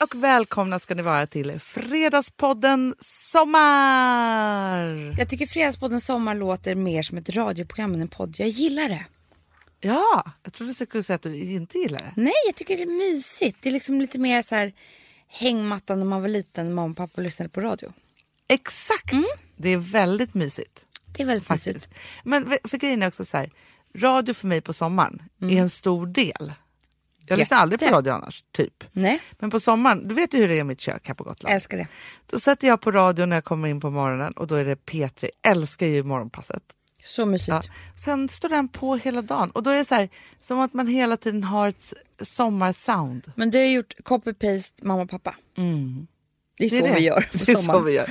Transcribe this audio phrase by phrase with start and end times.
[0.00, 5.14] och välkomna ska ni vara till Fredagspodden Sommar!
[5.18, 8.34] Jag tycker Fredagspodden Sommar låter mer som ett radioprogram än en podd.
[8.38, 9.04] Jag gillar det.
[9.80, 12.12] Ja, jag trodde du skulle säga att du inte gillar det.
[12.16, 13.58] Nej, jag tycker det är mysigt.
[13.60, 14.72] Det är liksom lite mer så här
[15.28, 17.92] hängmattan när man var liten när mamma och pappa lyssnade på radio.
[18.48, 19.12] Exakt!
[19.56, 20.84] Det är väldigt mysigt.
[21.16, 21.66] Det är väldigt faktiskt.
[21.66, 21.88] mysigt.
[22.24, 23.50] Men för grejen är också så här,
[23.94, 26.52] radio för mig på sommaren är en stor del.
[27.28, 28.84] Jag lyssnar aldrig på radio annars, typ.
[28.92, 31.24] Nej, Men på sommaren, du vet ju hur det är i mitt kök här på
[31.24, 31.50] Gotland.
[31.50, 31.86] jag älskar det.
[32.26, 34.74] Då sätter jag på radio när jag kommer in på morgonen och då är det
[34.86, 35.28] P3.
[35.42, 36.62] Älskar ju morgonpasset.
[37.02, 37.48] Så mysigt.
[37.48, 37.62] Ja.
[38.04, 40.08] Sen står den på hela dagen och då är det så här,
[40.40, 43.32] som att man hela tiden har ett sommarsound.
[43.36, 45.34] Men du har gjort copy-paste mamma och pappa.
[45.56, 46.06] Det är Mm.
[46.58, 46.94] Det så är det.
[46.94, 47.84] vi gör på Det är så sommaren.
[47.84, 48.10] vi gör.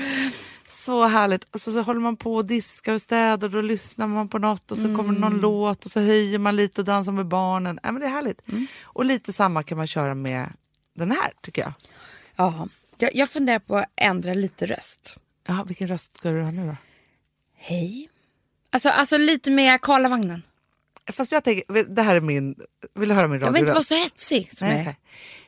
[0.69, 1.43] Så härligt.
[1.43, 4.37] Och så, så håller man på och diskar och städar och då lyssnar man på
[4.39, 5.41] något och så kommer det någon Mm.
[5.41, 7.79] låt och så höjer man lite och dansar med barnen.
[7.83, 8.47] Ja, men det är härligt.
[8.49, 8.67] Mm.
[8.83, 10.53] Och lite samma kan man köra med
[10.93, 11.73] den här tycker jag.
[12.35, 12.67] Ja.
[12.97, 15.15] Jag, jag funderar på att ändra lite röst.
[15.47, 16.75] Ja, vilken röst ska du ha nu då?
[17.55, 18.09] Hej.
[18.69, 20.43] Alltså, alltså lite mer Karlavagnen.
[21.13, 22.55] Fast jag tänker, det här är min,
[22.93, 23.87] vill du höra min Jag vill inte vara radioröst?
[23.87, 24.95] så hetsig som Nej, jag är.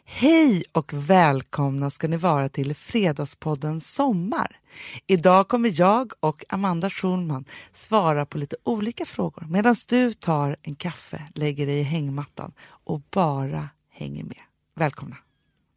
[0.06, 4.59] Hej och välkomna ska ni vara till Fredagspodden Sommar.
[5.08, 10.76] Idag kommer jag och Amanda Schulman svara på lite olika frågor medan du tar en
[10.76, 12.54] kaffe, lägger dig i hängmattan
[12.84, 14.42] och bara hänger med.
[14.76, 15.18] Välkomna.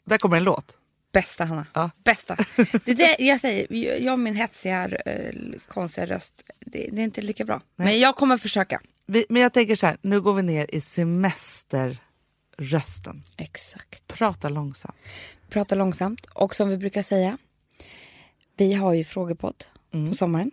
[0.05, 0.77] Där kommer en låt.
[1.13, 1.67] Bästa Hanna.
[1.73, 1.91] Ja.
[2.05, 2.37] Bästa.
[2.85, 3.67] Det är det jag säger,
[4.03, 5.35] jag och min hetsiga eh,
[5.69, 7.61] konstiga röst, det, det är inte lika bra.
[7.77, 8.81] Men jag kommer försöka.
[9.07, 13.25] Vi, men jag tänker så här, nu går vi ner i semesterrösten.
[13.37, 14.07] Exakt.
[14.07, 14.97] Prata långsamt.
[15.49, 17.39] Prata långsamt och som vi brukar säga,
[18.57, 19.65] vi har ju frågepodd
[19.95, 20.09] Mm.
[20.11, 20.51] på sommaren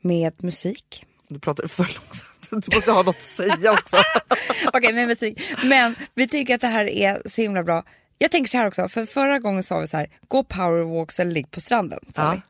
[0.00, 1.04] med musik.
[1.28, 2.66] Du pratar för långsamt.
[2.70, 3.96] Du måste ha något att säga också.
[4.72, 5.40] Okej, med musik.
[5.64, 7.82] Men vi tycker att det här är så himla bra.
[8.18, 11.32] Jag tänker så här också, för förra gången sa vi så här, gå powerwalks eller
[11.32, 12.00] ligg på stranden.
[12.14, 12.40] Ja.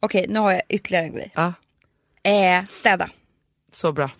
[0.00, 1.30] Okej, nu har jag ytterligare en grej.
[1.34, 1.52] Ja,
[2.22, 3.10] Eh, städa.
[3.72, 4.10] så bra.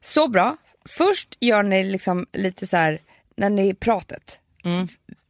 [0.00, 0.56] Så bra.
[0.88, 3.02] Först gör ni liksom lite så här,
[3.36, 4.88] när ni är pratet, Mm.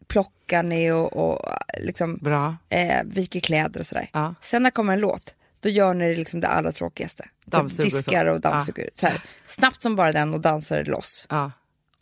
[0.08, 1.48] Plockar ni och, och
[1.80, 2.56] liksom Bra.
[2.68, 4.10] eh, viker kläder och sådär.
[4.12, 4.34] Ja.
[4.42, 7.28] Sen när kommer en låt, då gör ni det liksom det allra tråkigaste.
[7.50, 8.90] Typ diskar och dammsuger.
[9.02, 11.26] Här, snabbt som bara den och dansar loss.
[11.30, 11.52] Ja.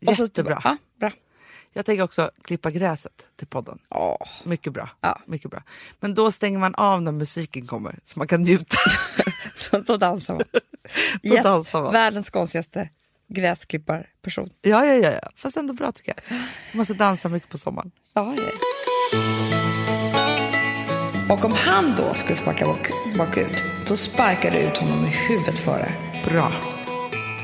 [0.06, 0.60] Och så- Jättebra.
[0.64, 1.10] ja, bra.
[1.72, 3.78] Jag tänker också klippa gräset till podden.
[3.90, 4.16] Åh.
[4.44, 4.88] Mycket bra.
[5.00, 5.20] Ja.
[5.26, 5.62] Mycket bra.
[6.00, 8.76] Men då stänger man av när musiken kommer så man kan njuta.
[9.56, 10.44] Så då dansar man.
[11.22, 11.92] Då dansar man.
[11.92, 12.88] Världens konstigaste
[13.28, 14.50] gräsklipparperson.
[14.62, 15.28] ja, ja, ja, ja.
[15.36, 16.38] Fast ändå bra tycker jag.
[16.38, 17.90] Man måste dansa mycket på sommaren.
[18.14, 18.42] Ja, ja.
[21.28, 25.58] Och om han då skulle sparka bak, bakut, då sparkar du ut honom i huvudet
[25.58, 25.88] före.
[26.24, 26.52] Bra.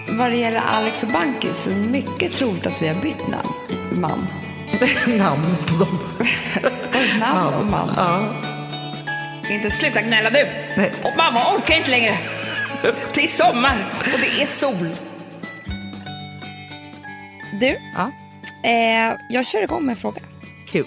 [0.08, 3.28] Vad det gäller Alex och Banki så är det mycket troligt att vi har bytt
[3.28, 3.52] namn.
[4.00, 4.26] Man.
[5.18, 5.98] Namn på dem.
[7.20, 7.90] Namn och man.
[7.96, 8.34] Ja.
[9.50, 10.42] Inte sluta gnälla nu!
[10.76, 10.92] Nej.
[11.02, 12.18] Och mamma orkar inte längre.
[13.14, 13.76] Det är sommar
[14.14, 15.09] och det är sol.
[17.60, 18.12] Du, ja.
[18.64, 20.22] eh, jag kör igång med en fråga.
[20.66, 20.86] Kul.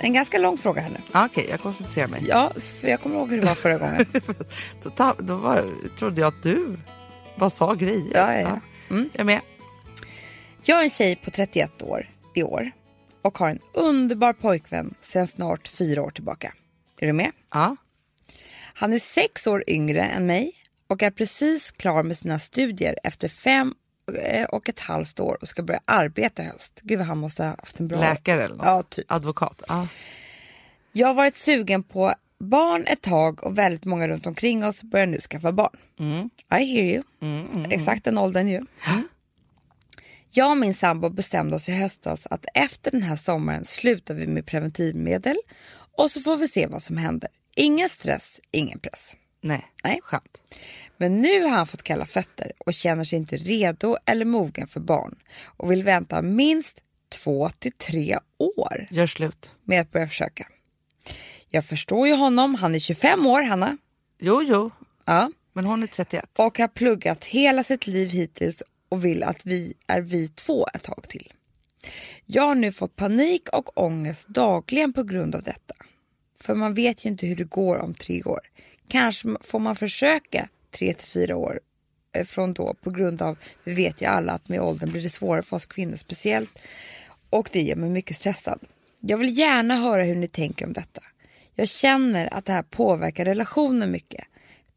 [0.00, 0.98] En ganska lång fråga här nu.
[1.14, 2.24] Okej, jag koncentrerar mig.
[2.28, 4.06] Ja, för jag kommer ihåg hur det var förra gången.
[4.82, 5.64] Då, då var,
[5.98, 6.78] trodde jag att du
[7.36, 8.10] bara sa grejer.
[8.14, 8.60] Ja, ja, ja.
[8.90, 9.08] Mm.
[9.12, 9.40] Jag är med.
[10.62, 12.70] Jag är en tjej på 31 år i år
[13.22, 16.54] och har en underbar pojkvän sedan snart fyra år tillbaka.
[17.00, 17.30] Är du med?
[17.52, 17.76] Ja.
[18.74, 20.52] Han är sex år yngre än mig
[20.88, 23.74] och är precis klar med sina studier efter fem
[24.48, 26.80] och ett halvt år och ska börja arbeta i höst.
[26.82, 28.00] Gud vad han måste ha haft en bra...
[28.00, 28.66] Läkare eller något?
[28.66, 29.12] Ja, typ.
[29.12, 29.62] Advokat?
[29.68, 29.88] Ja.
[30.92, 35.06] Jag har varit sugen på barn ett tag och väldigt många runt omkring oss börjar
[35.06, 35.76] nu skaffa barn.
[36.60, 37.02] I hear you.
[37.70, 38.56] Exakt den åldern ju.
[38.56, 39.08] Mm.
[40.30, 44.26] Jag och min sambo bestämde oss i höstas att efter den här sommaren slutar vi
[44.26, 45.36] med preventivmedel
[45.96, 47.30] och så får vi se vad som händer.
[47.54, 49.16] Ingen stress, ingen press.
[49.46, 49.64] Nej.
[49.84, 50.00] Nej.
[50.02, 50.38] Skönt.
[50.96, 54.80] Men nu har han fått kalla fötter och känner sig inte redo eller mogen för
[54.80, 59.50] barn och vill vänta minst två till tre år Gör slut.
[59.64, 60.46] med att börja försöka.
[61.48, 63.78] Jag förstår ju honom, han är 25 år Hanna.
[64.18, 64.70] Jo, jo.
[65.04, 65.30] Ja.
[65.52, 66.24] Men hon är 31.
[66.38, 70.82] Och har pluggat hela sitt liv hittills och vill att vi är vi två ett
[70.82, 71.32] tag till.
[72.26, 75.74] Jag har nu fått panik och ångest dagligen på grund av detta.
[76.40, 78.40] För man vet ju inte hur det går om tre år.
[78.88, 81.60] Kanske får man försöka tre till fyra år
[82.12, 85.10] eh, från då på grund av, vi vet ju alla att med åldern blir det
[85.10, 86.50] svårare för oss kvinnor speciellt.
[87.30, 88.60] Och det gör mig mycket stressad.
[89.00, 91.02] Jag vill gärna höra hur ni tänker om detta.
[91.54, 94.24] Jag känner att det här påverkar relationen mycket.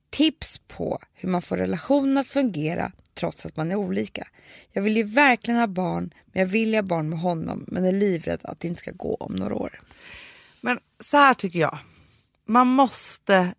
[0.09, 4.27] Tips på hur man får relationen att fungera trots att man är olika.
[4.71, 7.91] Jag vill ju verkligen ha barn, men jag vill ha barn med honom men är
[7.91, 9.81] livrädd att det inte ska gå om några år.
[10.62, 11.77] Men så här tycker jag.
[12.45, 13.53] Man måste,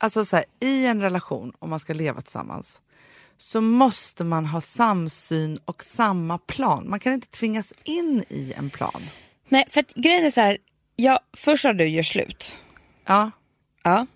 [0.00, 2.80] alltså så här, i en relation om man ska leva tillsammans
[3.38, 6.90] så måste man ha samsyn och samma plan.
[6.90, 9.02] Man kan inte tvingas in i en plan.
[9.48, 10.58] Nej, för att grejen är så här,
[10.96, 12.54] ja, först har du gör slut.
[13.06, 13.30] Ja,
[13.82, 14.06] Ja.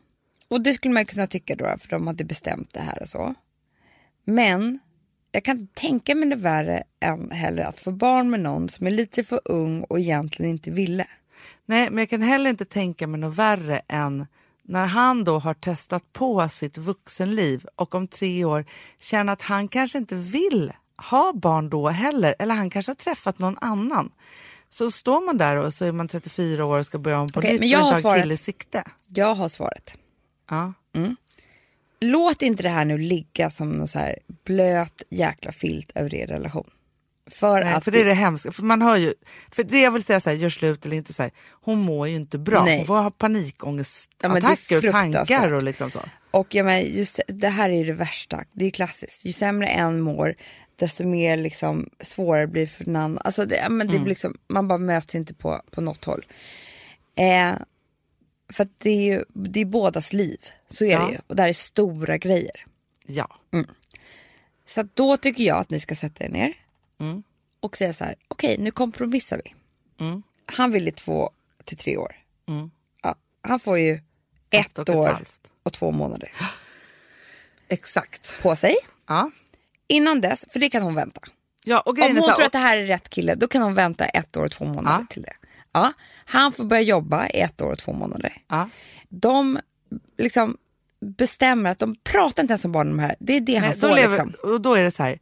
[0.49, 3.35] Och det skulle man kunna tycka då, för de hade bestämt det här och så.
[4.25, 4.79] Men
[5.33, 8.87] jag kan inte tänka mig det värre än heller att få barn med någon som
[8.87, 11.07] är lite för ung och egentligen inte ville.
[11.67, 14.27] nej, men jag kan heller inte tänka mig något värre än
[14.65, 18.65] när han då har testat på sitt vuxenliv och om tre år
[18.99, 20.73] känner att han kanske inte vill
[21.11, 24.11] ha barn då heller, eller han kanske har träffat någon annan.
[24.69, 27.41] Så står man där och så är man 34 år och ska börja om på
[27.41, 28.85] nytt men och jag inte har en kille sikte.
[29.07, 29.99] Jag har svaret.
[30.51, 30.73] Ja.
[32.01, 36.27] Låt inte det här nu ligga som någon så här blöt jäkla filt över er
[36.27, 36.71] relation.
[37.31, 38.53] För Nej, att för det är det hemska.
[38.53, 39.15] För man hör ju,
[39.53, 42.09] för det jag vill säga så här, gör slut eller inte så här, hon mår
[42.09, 42.65] ju inte bra.
[42.65, 42.77] Nej.
[42.77, 46.01] Hon får ha Ja, men panikångestattacker och tankar och liksom så.
[46.31, 48.45] Och jag menar, just, det här är det värsta.
[48.53, 49.25] Det är klassiskt.
[49.25, 50.35] Ju sämre en mår,
[50.77, 53.21] desto mer liksom, svårare blir det för den andra.
[53.21, 54.05] Alltså det, ja, men det Mm.
[54.05, 56.27] blir liksom, man bara möts inte på, på något håll.
[57.17, 57.53] Eh,
[58.53, 60.39] för det är ju det är bådas liv.
[60.69, 60.99] Så är Ja.
[61.07, 61.19] det ju.
[61.27, 62.65] Och det här är stora grejer.
[63.07, 63.37] Ja.
[64.67, 66.53] Så att då tycker jag att ni ska sätta er ner
[67.01, 67.23] Mm.
[67.61, 69.55] och säga så här, okej nu kompromissar vi.
[70.05, 70.23] Mm.
[70.47, 71.31] Han vill i två
[71.65, 72.17] till tre år.
[72.49, 72.71] Mm.
[73.03, 74.01] Ja, han får ju
[74.51, 75.41] ett, och ett år halvt.
[75.63, 76.33] och två månader
[77.69, 78.43] Exakt.
[78.43, 78.77] på sig.
[79.07, 79.31] Ja.
[79.89, 81.21] Innan dess, för det kan hon vänta.
[81.65, 83.75] Ja, och Om hon så tror att det här är rätt kille, då kan hon
[83.75, 85.07] vänta ett år och två månader Ja.
[85.11, 85.33] till det.
[85.73, 85.93] Ja,
[86.25, 88.33] han får börja jobba i ett år och två månader.
[88.49, 88.69] ja.
[89.09, 89.59] De
[90.19, 90.57] liksom
[91.01, 93.17] bestämmer att de pratar inte ens om barnen om det här.
[93.19, 94.51] Det är det han Nej, får då, lever, liksom.
[94.53, 95.19] och då är det så här,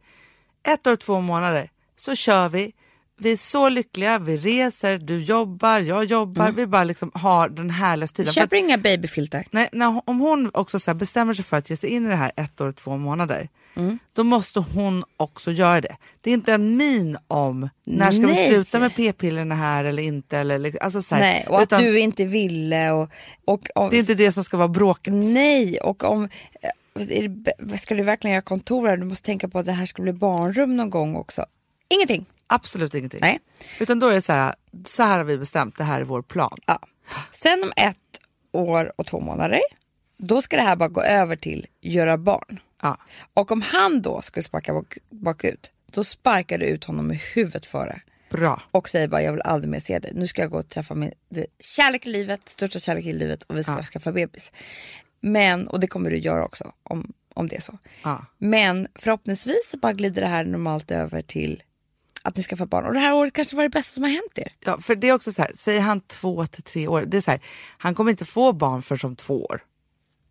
[0.63, 2.71] ett år, två månader, så kör vi.
[3.17, 7.69] Vi är så lyckliga, vi reser, du jobbar, jag jobbar, vi bara liksom har den
[7.69, 9.45] härliga att- Köper inga babyfilter.
[9.51, 12.15] Nej, när, om hon också så bestämmer sig för att ge sig in i det
[12.15, 13.99] här ett år och två månader, Mm.
[14.13, 15.95] då måste hon också göra det.
[16.21, 18.49] Det är inte en min om när ska vi Nej.
[18.49, 20.37] sluta med p-pillerna här eller inte.
[20.37, 23.09] Eller, liksom- alltså så här, Nej, och att utan du inte ville och...
[23.45, 25.13] och, och Det är inte det som ska vara bråket.
[25.13, 26.29] Nej, och om...
[26.93, 28.97] det, ska du verkligen göra kontor här?
[28.97, 31.45] Du måste tänka på att det här ska bli barnrum någon gång också.
[31.89, 32.25] Ingenting.
[32.47, 33.19] Absolut ingenting.
[33.21, 33.39] Nej.
[33.79, 34.55] Utan då är det så här,
[34.87, 36.57] så här har vi bestämt, det här är vår plan.
[36.65, 36.79] Ja.
[37.31, 37.97] Sen om ett
[38.51, 39.59] år och två månader,
[40.17, 42.59] då ska det här bara gå över till göra barn.
[42.81, 42.97] Ja.
[43.33, 47.65] Och om han då skulle sparka bak, bakut, då sparkar du ut honom i huvudet
[47.65, 48.01] före.
[48.29, 48.61] Bra.
[48.71, 50.11] Och säger bara, jag vill aldrig mer se dig.
[50.15, 51.11] Nu ska jag gå och träffa min
[51.59, 53.83] kärlek i livet, största kärlek i livet och vi ska Ja.
[53.83, 54.51] skaffa bebis.
[55.23, 57.77] Men, och det kommer du göra också om, om det är så.
[58.03, 58.25] Ja.
[58.37, 61.63] Men förhoppningsvis så bara glider det här normalt över till
[62.21, 62.85] att ni ska få barn.
[62.85, 64.51] Och det här året kanske var det bästa som har hänt er.
[64.59, 67.21] Ja, för det är också så här, säger han två till tre år, det är
[67.21, 67.39] så här,
[67.77, 69.63] han kommer inte få barn för som två år.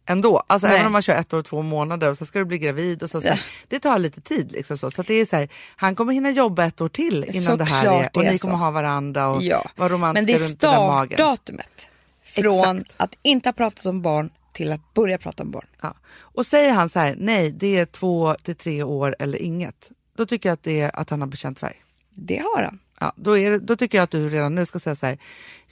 [0.06, 0.76] Ändå, alltså Nej.
[0.76, 3.02] även om man kör ett år och två månader och så ska du bli gravid
[3.02, 3.36] och så, så Ja.
[3.68, 4.90] det tar lite tid liksom så.
[4.90, 7.86] Så det är så här, han kommer hinna jobba ett år till innan det här
[7.86, 8.58] är och det är ni kommer så.
[8.58, 9.56] ha varandra och Ja.
[9.76, 11.16] vara Men romantiska det är runt den där magen.
[11.16, 11.90] startdatumet.
[12.24, 12.94] Från Exakt.
[13.00, 15.66] att inte ha pratat om barn till att börja prata om barn.
[15.80, 15.94] Ja.
[16.14, 20.26] Och säger han så här, nej det är två till tre år eller inget, då
[20.26, 21.82] tycker jag att det är att han har bekänt färg.
[22.10, 22.78] Det har han.
[23.00, 25.18] Ja, då, är då tycker jag att du redan nu ska säga så här,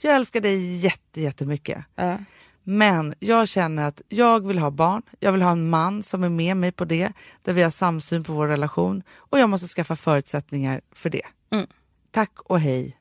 [0.01, 1.85] jag älskar dig jätte, jättemycket.
[1.95, 2.17] Ja.
[2.63, 6.29] Men jag känner att jag vill ha barn, jag vill ha en man som är
[6.29, 9.95] med mig på det, där vi har samsyn på vår relation och jag måste skaffa
[9.95, 11.25] förutsättningar för det.
[11.51, 11.67] Mm.
[12.11, 12.97] Tack och hej.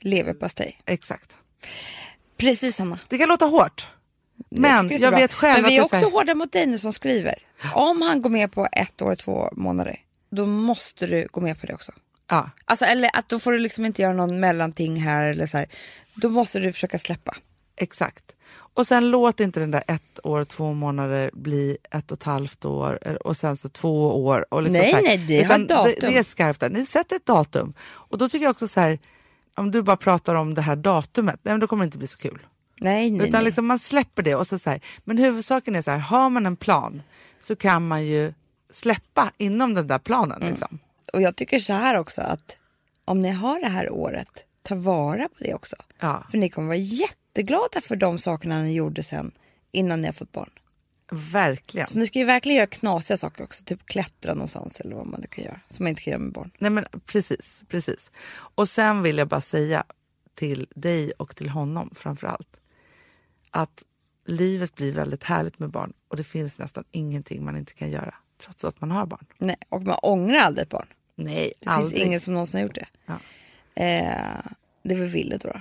[0.00, 0.80] Leverpastej.
[0.86, 1.36] Exakt.
[2.36, 2.98] Precis Hanna.
[3.08, 3.86] Det kan låta hårt,
[4.50, 5.10] men jag bra.
[5.10, 7.34] vet själv Men vi är också är så här, hårda mot dig nu som skriver.
[7.74, 10.00] Om han går med på ett år, två månader,
[10.30, 11.92] då måste du gå med på det också.
[12.30, 15.56] ja, Alltså, eller att då får du liksom inte göra någon mellanting här eller så
[15.58, 15.66] här.
[16.14, 17.36] Då måste du försöka släppa.
[17.76, 18.24] exakt.
[18.74, 22.64] Och sen låt inte den där ett år, två månader bli ett och ett halvt
[22.64, 24.46] år eh, och sen så två år.
[24.50, 25.02] Och liksom Nej, här.
[25.02, 25.92] nej, det har Utan datum.
[26.00, 26.70] Det, det är skarpt där.
[26.70, 27.74] Ni sätter ett datum.
[27.82, 28.98] Och då tycker jag också så här,
[29.54, 32.06] om du bara pratar om det här datumet, nej, men då kommer det inte bli
[32.06, 32.46] så kul.
[32.80, 33.44] Nej, nej, Utan nej.
[33.44, 36.46] liksom man släpper det och så, så här, men huvudsaken är så här, har man
[36.46, 37.02] en plan
[37.40, 38.32] så kan man ju
[38.70, 40.36] släppa inom den där planen.
[40.42, 40.50] Mm.
[40.50, 40.78] Liksom.
[41.12, 42.58] Och jag tycker så här också att
[43.04, 45.76] om ni har det här året, ta vara på det också.
[46.00, 49.32] Ja, För ni kommer vara jätteglada för de sakerna ni gjorde sen
[49.72, 50.50] innan ni har fått barn.
[51.10, 51.86] verkligen.
[51.86, 55.20] Så ni ska ju verkligen göra knasiga saker också, typ klättra någonstans eller vad man
[55.20, 55.60] nu kan göra.
[55.70, 56.50] Som man inte kan göra med barn.
[56.58, 58.10] Nej, men precis, precis.
[58.32, 59.84] Och sen vill jag bara säga
[60.34, 62.48] till dig och till honom framför allt
[63.56, 63.82] att
[64.26, 68.14] livet blir väldigt härligt med barn och det finns nästan ingenting man inte kan göra
[68.44, 69.26] trots att man har barn.
[69.38, 70.86] Nej, och man ångrar aldrig ett barn.
[71.14, 71.92] Nej, Det aldrig.
[71.92, 72.86] finns ingen som någonsin har gjort det.
[73.06, 73.14] Ja.
[73.82, 74.40] Eh,
[74.82, 75.48] det väl Ville då.
[75.48, 75.60] då.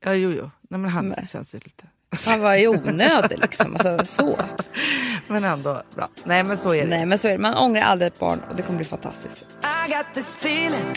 [0.00, 0.50] Ja, jo, jo.
[0.68, 1.84] Nej, men han Men- känns ju lite...
[2.26, 3.76] Han var ju onödig liksom.
[3.76, 4.38] Alltså, så.
[5.28, 6.08] Men ändå bra.
[6.24, 6.90] Nej, men så är det.
[6.90, 7.38] Nej men så är det.
[7.38, 9.46] Man ångrar aldrig ett barn och det kommer bli fantastiskt.
[9.86, 10.94] I got this feeling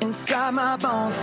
[0.00, 1.22] inside my bones.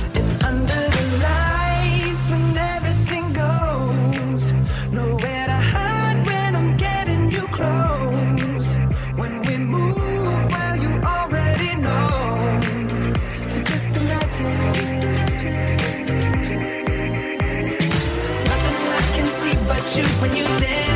[20.03, 20.90] See but you when you dance, dance,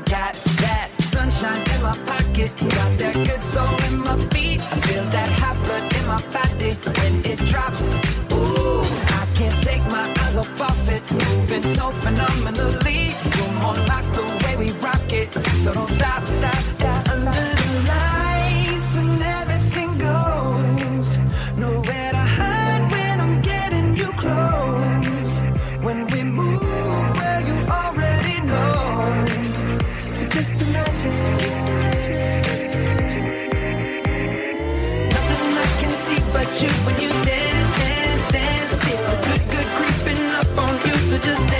[0.00, 4.60] I got that sunshine in my pocket, got that good soul in my feet.
[4.60, 7.82] I feel that hot blood in my body when it drops.
[8.32, 8.80] Ooh,
[9.20, 13.12] I can't take my eyes off of it, moving so phenomenally.
[13.36, 15.28] You're more like the way we rock it,
[15.62, 16.19] so don't stop.
[41.22, 41.59] Just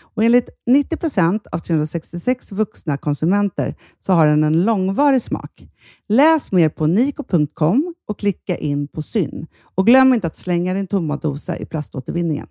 [0.00, 5.68] Och enligt 90 procent av 366 vuxna konsumenter så har den en långvarig smak.
[6.08, 9.46] Läs mer på niko.com och klicka in på Syn.
[9.74, 12.46] Och glöm inte att slänga din tomma dosa i plaståtervinningen.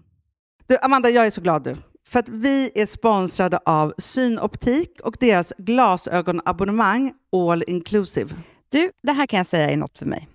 [0.68, 1.76] Du, Amanda, jag är så glad du.
[2.08, 8.36] För att vi är sponsrade av Synoptik och deras glasögonabonnemang All Inclusive.
[8.70, 10.28] Du, det här kan jag säga är något för mig.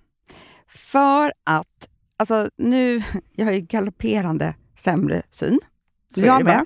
[0.67, 3.01] För att, alltså nu,
[3.35, 5.59] jag har ju galopperande sämre syn.
[6.15, 6.65] Så är jag med.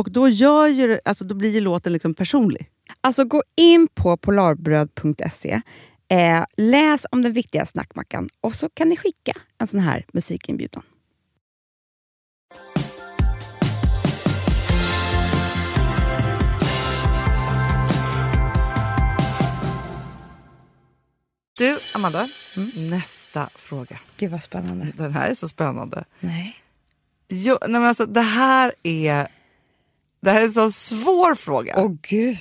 [0.00, 2.70] Och då, gör ju, alltså, då blir ju låten liksom personlig.
[3.00, 5.60] Alltså gå in på polarbröd.se,
[6.08, 10.82] eh, läs om den viktiga snackmackan och så kan ni skicka en sån här musikinbjudan.
[21.58, 22.28] Du, Amanda,
[22.90, 23.98] nästa fråga.
[24.16, 24.92] Gud vad spännande.
[24.96, 26.04] Den här är så spännande.
[26.20, 26.56] Nej.
[27.28, 29.28] Jo, nej, men alltså, det här är
[30.20, 31.74] det här är en så svår fråga.
[31.76, 32.38] Åh gud.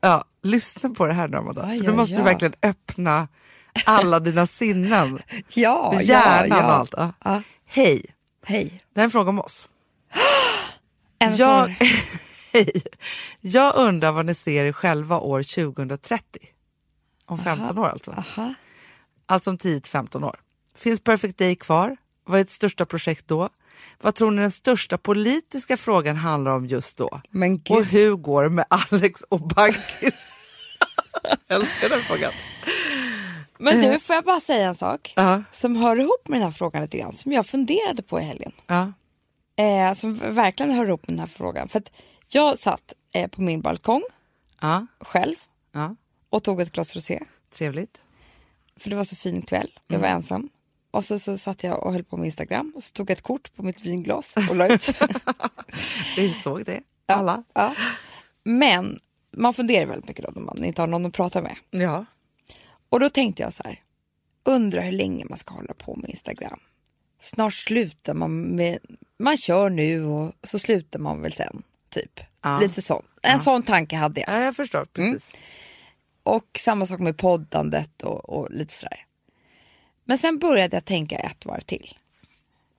[0.00, 1.62] Ja, lyssna på det här nu, Amanda.
[1.62, 3.28] Aj, nu måste du verkligen öppna
[3.86, 5.22] alla dina sinnen.
[5.48, 6.66] Ja, Hjärnan ja, ja.
[6.66, 6.94] och allt.
[6.96, 7.12] Ja.
[7.24, 7.42] Ja.
[7.66, 8.02] Hej,
[8.44, 8.64] Hej.
[8.94, 9.68] det här är en fråga om oss.
[11.20, 11.68] En Jag,
[12.52, 12.82] hej.
[13.40, 16.40] jag undrar vad ni ser er själva år 2030.
[17.26, 18.10] Om 15 år alltså.
[18.10, 18.54] Aha.
[19.26, 20.40] Alltså om 10-15 år.
[20.74, 21.96] Finns Perfect Day kvar?
[22.24, 23.48] Vad är ert största projekt då?
[24.02, 27.20] Vad tror ni den största politiska frågan handlar om just då?
[27.30, 30.14] Men Och hur går det med Alex och Bankis?
[31.46, 32.32] Jag älskar den frågan.
[33.58, 35.42] Men du, får jag bara säga en sak Ja.
[35.52, 38.52] som hör ihop med den här frågan lite grann, som jag funderade på i helgen.
[38.66, 38.92] Ja.
[39.56, 41.68] Eh, som verkligen hör ihop med den här frågan.
[41.68, 41.90] För att
[42.28, 44.02] jag satt eh, på min balkong
[44.60, 44.86] Ja.
[45.00, 45.36] själv
[45.72, 45.96] ja.
[46.30, 47.22] och tog ett glas rosé.
[47.54, 47.98] Trevligt.
[48.76, 50.48] För det var så fin kväll, jag var ensam.
[50.90, 53.22] Och så, så satt jag och höll på med Instagram och så tog jag ett
[53.22, 54.88] kort på mitt vinglas och la ut.
[56.16, 56.80] Vi såg det.
[57.06, 57.44] Alla.
[57.54, 57.74] ja.
[58.44, 59.00] Men
[59.36, 61.56] man funderar väldigt mycket då när man inte har någon att prata med.
[61.70, 62.04] Ja.
[62.88, 63.82] Och då tänkte jag så här,
[64.44, 66.60] undrar hur länge man ska hålla på med Instagram.
[67.20, 68.78] Snart slutar man med,
[69.18, 71.62] man kör nu och så slutar man väl sen.
[71.88, 72.20] Typ.
[72.42, 72.60] Ja.
[72.60, 73.02] Lite sån.
[73.22, 74.30] En sån tanke hade jag.
[74.30, 74.84] ja, jag förstår.
[74.84, 75.32] Precis.
[76.22, 79.04] Och samma sak med poddandet och, och lite sådär.
[80.08, 81.96] Men sen började jag tänka ett varv till.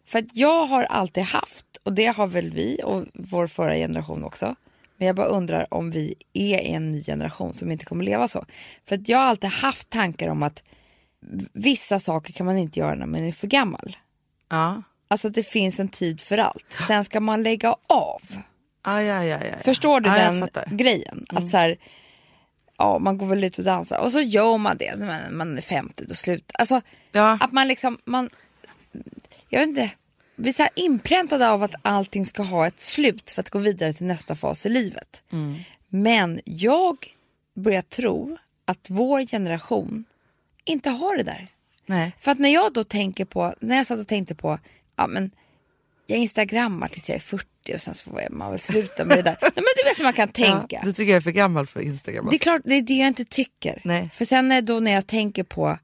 [0.05, 4.23] För att jag har alltid haft, och det har väl vi och vår förra generation
[4.23, 4.55] också,
[4.97, 8.45] Men jag bara undrar om vi är en ny generation som inte kommer leva så.
[8.87, 10.63] För att jag har alltid haft tankar om att
[11.53, 13.97] vissa saker kan man inte göra när man är för gammal.
[14.49, 14.83] Ja.
[15.07, 16.65] Alltså att det finns en tid för allt.
[16.87, 18.21] Sen ska man lägga av.
[18.83, 19.37] Ja, ja, ja.
[19.63, 20.37] Förstår du den.
[20.37, 20.77] Mm.
[20.77, 21.25] grejen?
[21.29, 21.77] Att så här,
[22.79, 25.61] ja man går väl ut och dansar och så gör man det när man, är
[25.61, 26.55] 50 då slutar.
[26.59, 27.37] Alltså Ja.
[27.41, 28.29] att man liksom, man,
[29.49, 29.91] jag vet inte.
[30.35, 33.93] Vi är så inpräntade av att allting ska ha ett slut för att gå vidare
[33.93, 35.23] till nästa fas i livet.
[35.31, 35.55] Mm.
[35.87, 36.97] Men jag
[37.55, 40.05] börjar tro att vår generation
[40.65, 41.47] inte har det där.
[41.85, 42.11] Nej.
[42.19, 44.59] För att när jag då tänker på, när jag satt och tänkte på,
[44.95, 45.31] ja men
[46.07, 49.21] jag instagrammar tills jag är 40 och sen så får man väl sluta med det
[49.21, 49.37] där.
[49.41, 50.75] Nej, men du vet hur man kan tänka.
[50.75, 52.27] Ja, du tycker jag är för gammal för Instagram?
[52.29, 53.81] Det är klart, det är det jag inte tycker.
[53.83, 54.09] Nej.
[54.13, 55.77] För sen är då när jag tänker på,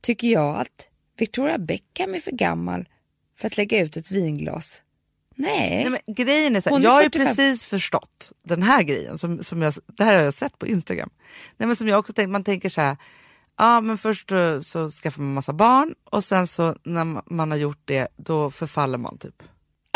[0.00, 2.88] tycker jag att Victoria Beckham är för gammal
[3.36, 4.82] för att lägga ut ett vinglas?
[5.38, 5.88] Nej.
[5.90, 7.26] Nej, grejen är så här, är jag har ju 45.
[7.26, 9.18] precis förstått den här grejen.
[9.18, 11.10] Som, som jag, det här har jag sett på Instagram.
[11.56, 12.96] Nej, men som jag också tänkt, man tänker så här.
[13.58, 17.50] Ja men först eh, så skaffar man massa barn och sen så när ma- man
[17.50, 19.42] har gjort det då förfaller man typ.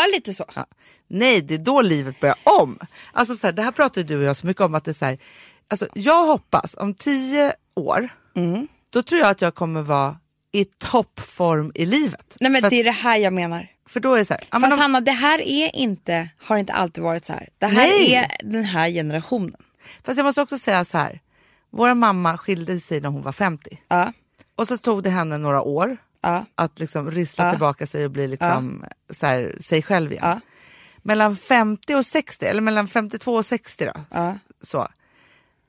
[0.01, 0.45] Ja, lite så.
[0.55, 0.67] Ja.
[1.09, 2.79] Nej det är då livet börjar om.
[3.13, 4.91] Alltså så här, det här pratar ju du och jag så mycket om att det
[4.91, 5.19] är så här.
[5.69, 8.09] Alltså, jag hoppas om tio år
[8.91, 10.17] då tror jag att jag kommer vara
[10.53, 12.37] i toppform i livet.
[12.41, 13.67] Nej men för, att- det är det här jag menar.
[13.89, 14.43] för då är det så här.
[14.53, 17.49] Men Fast om- Hanna, det här är inte, har inte alltid varit så här.
[17.59, 18.15] Det här Nej.
[18.15, 19.61] är den här generationen.
[20.05, 21.21] Fast jag måste också säga så här.
[21.71, 23.81] Vår mamma skilde sig när hon var 50.
[23.89, 24.13] Ja,
[24.57, 27.51] Och så tog det henne några år ja, att liksom rissla Ja.
[27.51, 30.25] tillbaka sig och bli liksom så här, sig själv igen.
[30.27, 30.41] ja.
[31.03, 34.05] Mellan 50 och 60, eller mellan 52 och 60 då.
[34.11, 34.39] Ja.
[34.63, 34.89] Så.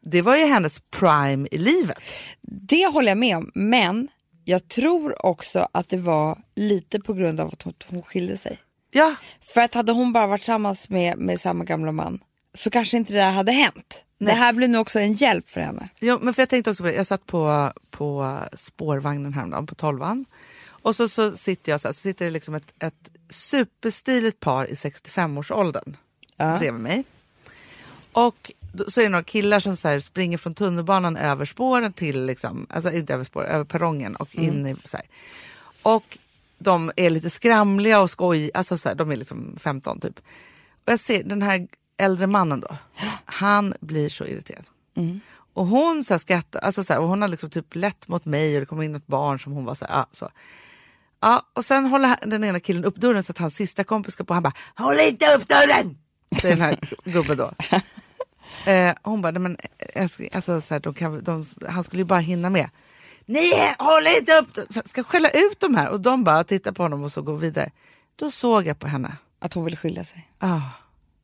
[0.03, 1.97] Det var ju hennes prime i livet.
[2.41, 4.07] Det håller jag med om, men
[4.45, 8.57] jag tror också att det var lite på grund av att hon, hon skilde sig.
[8.91, 12.19] Ja, För att hade hon bara varit tillsammans med, med samma gamla man
[12.53, 14.03] så kanske inte det där hade hänt.
[14.17, 15.89] Det här blir nog också en hjälp för henne.
[15.99, 16.95] Jo, men för jag tänkte också på det.
[16.95, 20.25] Jag satt på, på spårvagnen häromdagen, på tolvan.
[20.67, 24.65] Och så, så sitter jag så här, så sitter det liksom ett, ett superstiligt par
[24.71, 25.97] i 65-årsåldern
[26.37, 26.57] Ja.
[26.57, 27.03] bredvid mig.
[28.11, 31.93] Och då, så är det några killar som så här springer från tunnelbanan över spåren
[31.93, 35.05] till, liksom, alltså inte över spåren, över perrongen och in i så här.
[35.81, 36.17] Och
[36.57, 40.19] de är lite skramliga och skoj, alltså så här, de är liksom 15 typ.
[40.85, 41.67] Och jag ser den här
[42.01, 42.77] äldre mannen då,
[43.25, 44.65] han blir så irriterad.
[45.53, 48.25] Och hon så här skrattar, alltså så här, och hon har liksom typ lätt mot
[48.25, 50.29] mig och det kommer in ett barn som hon var så här, ja, så.
[51.19, 54.23] Ja, och sen håller den ena killen upp dörren så att hans sista kompis ska
[54.23, 54.33] på.
[54.33, 55.97] Han bara, håll inte upp dörren!
[56.43, 57.51] Är den här gubben då.
[58.65, 62.05] Eh, hon bara, nej men älskling, alltså, så här, de kan, de, han skulle ju
[62.05, 62.69] bara hinna med.
[63.25, 64.73] Nej, håll inte upp!
[64.73, 67.37] Så Ska skälla ut de här och de bara tittar på honom och så går
[67.37, 67.71] vidare.
[68.15, 69.17] Då såg jag på henne.
[69.39, 70.29] Att hon vill skilja sig.
[70.39, 70.61] Ah,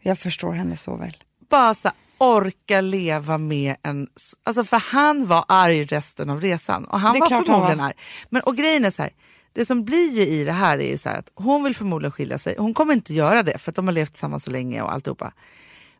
[0.08, 1.18] Jag förstår henne så väl.
[1.50, 4.08] bara så orka leva med en...
[4.44, 7.78] Alltså för han var arg resten av resan och han Det var klart han förmodligen
[7.78, 7.86] var.
[7.86, 7.94] arg.
[8.30, 9.12] Men och grejen är så här,
[9.54, 12.12] det som blir ju i det här är ju så här att hon vill förmodligen
[12.12, 12.56] skilja sig.
[12.58, 15.34] Hon kommer inte göra det för att de har levt tillsammans så länge och alltihopa.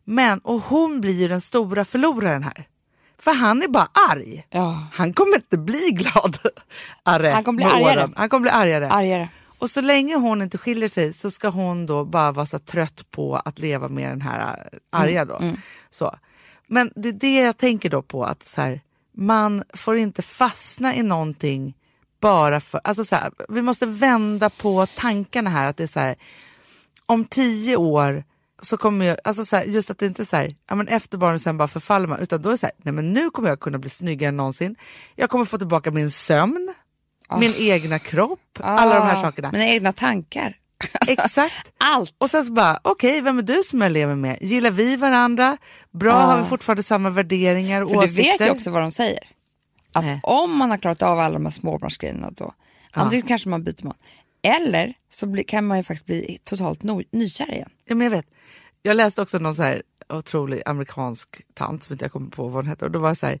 [0.04, 2.68] Men, och hon blir ju den stora förloraren här.
[3.18, 4.46] För han är bara arg.
[4.50, 4.86] Ja.
[4.92, 6.38] Han kommer inte bli glad.
[7.02, 7.96] Arre, Han kommer bli argare.
[7.98, 8.14] åren.
[8.16, 8.90] Han kommer bli argare.
[8.90, 9.28] Argare.
[9.58, 13.10] Och så länge hon inte skiljer sig så ska hon då bara vara så trött
[13.10, 15.40] på att leva med den här arga då.
[15.90, 16.14] Så.
[16.66, 18.80] Men det är det jag tänker då på att så här,
[19.16, 21.74] man får inte fastna i någonting
[22.20, 26.00] bara för, alltså så här, vi måste vända på tankarna här att det är så
[26.00, 26.16] här,
[27.06, 28.24] om tio år
[28.62, 30.88] så kommer jag, alltså så här, just att det inte är så här, ja men
[30.88, 33.30] efter barnen sen bara förfaller man, utan då är det så här, nej men nu
[33.30, 34.76] kommer jag kunna bli snyggare än någonsin.
[35.14, 36.74] Jag kommer få tillbaka min sömn,
[37.36, 39.52] min egna kropp, alla de här sakerna.
[39.52, 40.56] Mina egna tankar.
[41.06, 41.72] Exakt.
[41.78, 42.14] Allt.
[42.18, 44.38] Och sen så bara, okej, vem är du som jag lever med?
[44.40, 45.56] Gillar vi varandra?
[45.90, 48.38] Bra, har vi fortfarande samma värderingar och För du åsikter?
[48.38, 49.28] vet ju också vad de säger.
[49.92, 50.20] Att Nej.
[50.22, 52.54] om man har klarat av alla de här småbarnsgrejerna då,
[52.92, 53.94] antingen kanske man byter man.
[54.42, 57.70] Eller så bli, kan man ju faktiskt bli totalt no, nykär igen.
[57.84, 58.26] Ja, men jag vet.
[58.82, 62.52] Jag läste också någon så här otrolig amerikansk tant som inte jag kommer på vad
[62.52, 62.84] hon hette.
[62.84, 63.38] Och då var så här,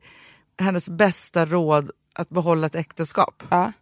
[0.58, 3.42] hennes bästa råd att behålla ett äktenskap.
[3.48, 3.72] Ja.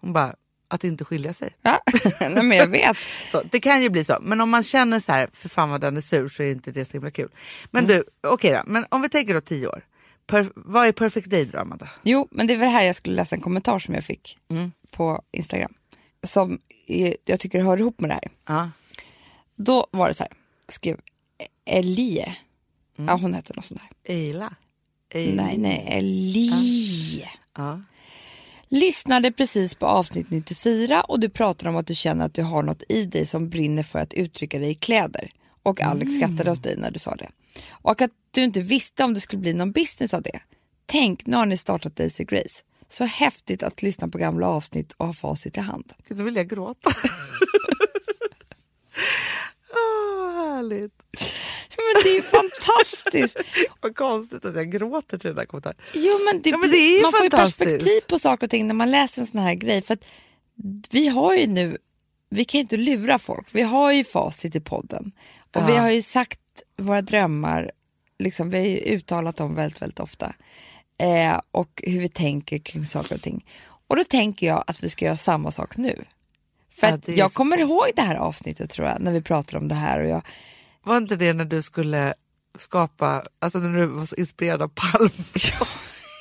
[0.00, 0.34] Hon bara,
[0.68, 1.50] att inte skilja sig.
[1.62, 1.80] Ja,
[2.20, 2.96] men jag vet.
[3.30, 4.18] Så, det kan ju bli så.
[4.22, 6.70] Men om man känner så här, för fan vad den är sur så är inte
[6.72, 7.28] det så himla kul.
[7.70, 7.96] Men Mm.
[7.96, 8.62] du, okej då.
[8.72, 9.84] Men om vi tänker då tio år.
[10.26, 11.88] Per, vad är perfect day då Amanda?
[12.02, 14.72] Jo, men det var här jag skulle läsa en kommentar som jag fick Mm.
[14.90, 15.74] på Instagram.
[16.26, 18.28] Som är, jag tycker hör ihop med det här.
[18.46, 18.70] Ja.
[19.56, 20.32] Då var det så här,
[20.68, 21.00] skrev
[21.64, 22.36] Elie.
[22.98, 23.08] Mm.
[23.08, 24.14] Ja, hon hette något sånt där.
[24.14, 24.54] Eila.
[25.10, 25.42] Eila.
[25.44, 27.28] Nej, nej, Elie.
[27.56, 27.80] Ja.
[28.68, 32.62] Lyssnade precis på avsnitt 94 och du pratar om att du känner att du har
[32.62, 35.32] något i dig som brinner för att uttrycka dig i kläder.
[35.62, 36.16] Och Alex Mm.
[36.28, 37.28] skrattade åt dig när du sa det.
[37.70, 40.40] Och att du inte visste om det skulle bli någon business av det.
[40.86, 42.62] Tänk, nu har ni startat Daisy Grace.
[42.88, 45.92] Så häftigt att lyssna på gamla avsnitt och ha facit i hand.
[46.08, 46.90] Gud, Nu vill jag gråta.
[49.74, 51.02] Åh, härligt.
[51.94, 53.36] Men det är ju fantastiskt.
[53.80, 55.76] Vad konstigt att jag gråter till den där kommentaren.
[55.94, 58.66] Jo men det, Ja, men det är man får ju perspektiv på saker och ting
[58.66, 59.82] när man läser en sån här grej.
[59.82, 59.98] För
[60.90, 61.78] vi har ju nu,
[62.30, 63.46] vi kan ju inte lura folk.
[63.52, 65.12] Vi har ju facit i podden.
[65.54, 65.80] Och vi Ja.
[65.80, 66.38] har ju sagt
[66.76, 67.70] våra drömmar,
[68.18, 70.34] liksom, vi har ju uttalat dem väldigt, väldigt ofta.
[70.98, 73.46] Eh, och hur vi tänker kring saker och ting.
[73.86, 76.04] Och då tänker jag att vi ska göra samma sak nu.
[76.74, 79.74] För Ja, jag kommer ihåg det här avsnittet tror jag, när vi pratade om det
[79.74, 80.00] här.
[80.02, 80.22] Och jag,
[80.82, 82.14] Var inte det när du skulle
[82.58, 85.08] skapa, alltså när du var så inspirerad av Palm?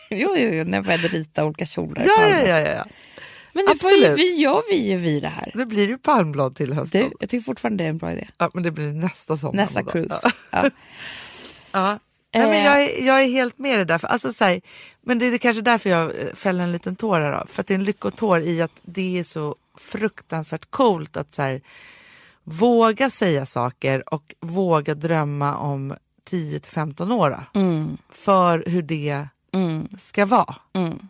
[0.10, 2.06] jo, jo, jo, när jag började rita olika kjolar.
[2.06, 2.86] ja, ja, ja, ja.
[3.54, 4.19] Men det får ju, Absolut.
[4.19, 5.52] vi gör vi ju vi det här.
[5.56, 7.02] Det blir ju palmblad till hösten.
[7.02, 8.28] Du, jag tycker fortfarande det är en bra idé.
[8.38, 9.54] Ja, men det blir nästa sommar.
[9.54, 10.19] Nästa cruise.
[10.24, 10.32] Ja.
[10.52, 10.69] Ja.
[11.74, 12.00] Ja.
[12.34, 12.65] Nej, men Eh.
[12.65, 13.97] jag, är, jag är helt med dig där.
[13.97, 14.62] För, alltså, så här,
[15.02, 17.32] men det är kanske därför jag eh, fäller en liten tår här.
[17.39, 17.45] Då.
[17.47, 21.41] För att det är en lyckotår i att det är så fruktansvärt coolt att så
[21.41, 21.62] här,
[22.43, 27.43] våga säga saker och våga drömma om 10 till 15 år.
[27.54, 30.56] Mm, för hur det mm, ska vara.
[30.73, 31.08] mm,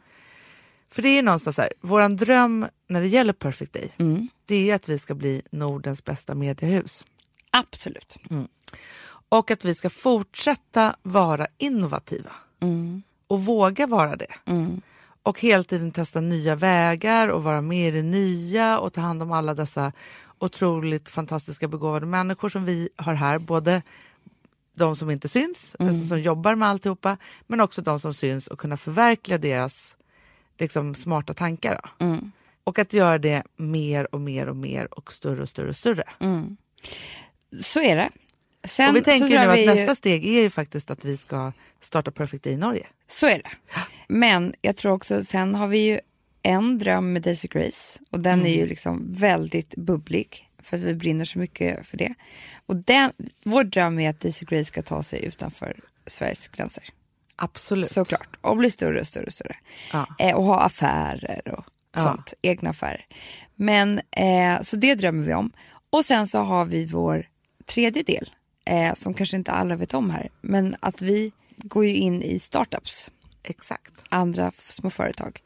[0.89, 4.27] För det är någonstans så här, våran dröm när det gäller Perfect Day, mm.
[4.45, 7.05] det är att vi ska bli Nordens bästa mediehus.
[7.51, 8.17] Absolut.
[9.29, 14.33] Och att vi ska fortsätta vara innovativa Mm, och våga vara det.
[15.23, 19.01] Mm, Och hela tiden testa nya vägar och vara med i det nya och ta
[19.01, 19.91] hand om alla dessa
[20.39, 23.39] otroligt fantastiska begåvade människor som vi har här.
[23.39, 23.81] Både
[24.75, 28.59] de som inte syns, alltså som jobbar med alltihopa, men också de som syns och
[28.59, 29.95] kunna förverkliga deras
[30.57, 31.79] liksom, smarta tankar.
[31.99, 32.31] Mm,
[32.63, 36.03] Och att göra det mer och mer och mer och större och större och större.
[36.19, 36.57] mm.
[37.63, 38.09] Så är det.
[38.63, 41.51] Sen, och vi tänker nu att vi- nästa steg är ju faktiskt att vi ska
[41.81, 42.87] starta Perfect Day i Norge.
[43.07, 43.49] Så är det.
[44.07, 45.99] Men jag tror också, sen har vi ju
[46.43, 48.59] en dröm med Daisy Grace och den är Mm.
[48.59, 52.13] ju liksom väldigt bubblig för att vi brinner så mycket för det.
[52.65, 53.11] Och den,
[53.43, 56.83] vår dröm är att Daisy Grace ska ta sig utanför Sveriges gränser.
[57.35, 57.91] Absolut.
[57.91, 58.29] Såklart.
[58.41, 59.55] Och bli större och större och större.
[59.93, 60.05] Ja.
[60.19, 62.03] Eh, och ha affärer och Ja.
[62.03, 62.33] sånt.
[62.41, 63.05] Egna affärer.
[63.55, 65.51] Men, eh, så det drömmer vi om.
[65.89, 67.27] Och sen så har vi vår
[67.65, 68.29] tredje del.
[68.71, 70.29] Eh, som kanske inte alla vet om här.
[70.41, 73.11] Men att vi går ju in i startups.
[73.43, 73.93] Exakt.
[74.09, 75.39] Andra små företag.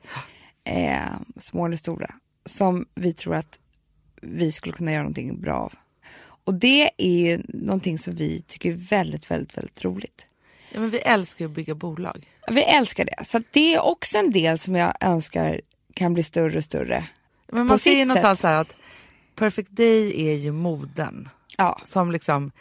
[0.63, 0.99] Eh,
[1.37, 2.15] små eller stora.
[2.45, 3.59] Som vi tror att
[4.21, 5.73] vi skulle kunna göra någonting bra av.
[6.19, 10.25] Och det är ju någonting som vi tycker är väldigt, väldigt, väldigt roligt.
[10.71, 12.27] Ja, men vi älskar ju att bygga bolag.
[12.47, 13.25] Vi älskar det.
[13.25, 15.61] Så det är också en del som jag önskar
[15.93, 17.07] kan bli större och större.
[17.51, 18.75] Men man ser ju någonstans så här att
[19.35, 21.81] Perfect Day är ju moden Ja.
[21.85, 22.51] som liksom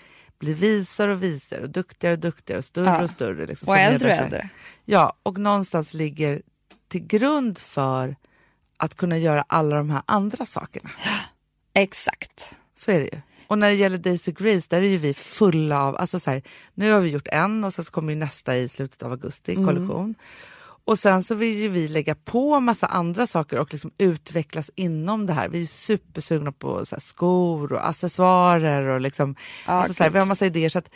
[0.44, 3.02] blir visare och visare och duktigare och duktigare och större Ja.
[3.02, 3.46] och större.
[3.46, 4.48] Liksom, Och äldre och äldre.
[4.84, 6.42] Ja, och någonstans ligger
[6.88, 8.16] till grund för
[8.76, 10.90] att kunna göra alla de här andra sakerna.
[11.74, 12.54] Exakt.
[12.74, 13.20] Så är det ju.
[13.46, 16.42] Och när det gäller Daisy Grace, där är ju vi fulla av, alltså så här,
[16.74, 19.54] nu har vi gjort en och sen så kommer ju nästa i slutet av augusti,
[19.54, 20.14] Mm.
[20.86, 25.26] Och sen så vill ju vi lägga på massa andra saker och liksom utvecklas inom
[25.26, 25.48] det här.
[25.48, 30.18] Vi är supersugna på så skor och accessoarer och liksom, Ja, alltså så här, vi
[30.18, 30.90] har massa idéer så att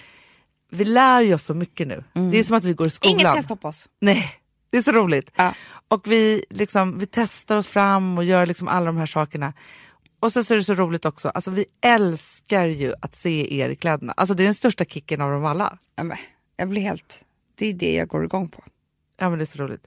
[0.71, 2.05] vi lär ju oss så mycket nu.
[2.13, 3.13] Det är som att vi går i skolan.
[3.13, 3.21] Mm.
[3.21, 3.89] Inget kan stoppa oss.
[4.01, 4.35] Nej,
[4.71, 5.31] det är så roligt.
[5.37, 5.55] Ja.
[5.89, 9.53] Och vi, liksom, vi testar oss fram och gör liksom alla de här sakerna.
[10.21, 13.69] Och sen så är det så roligt också, alltså vi älskar ju att se er
[13.69, 14.13] i kläderna.
[14.17, 15.79] Alltså det är den största kicken av dem alla.
[15.97, 16.17] Ja, men,
[16.57, 17.25] jag blir helt...
[17.55, 18.63] Det är det jag går igång på.
[19.19, 19.87] Ja men det är så roligt.